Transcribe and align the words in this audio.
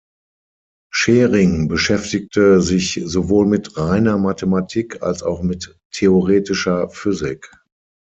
Schering 0.91 1.67
beschäftigte 1.67 2.59
sich 2.59 3.03
sowohl 3.05 3.45
mit 3.45 3.77
reiner 3.77 4.17
Mathematik 4.17 5.03
als 5.03 5.21
auch 5.21 5.43
mit 5.43 5.77
theoretischer 5.93 6.89
Physik. 6.89 7.51